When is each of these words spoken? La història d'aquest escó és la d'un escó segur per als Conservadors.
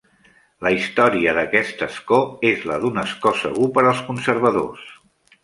La 0.67 0.69
història 0.75 1.35
d'aquest 1.37 1.83
escó 1.87 2.17
és 2.53 2.65
la 2.71 2.79
d'un 2.87 2.99
escó 3.03 3.35
segur 3.43 3.69
per 3.77 3.85
als 3.85 4.03
Conservadors. 4.11 4.91